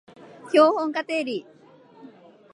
[0.51, 1.45] 標本化定理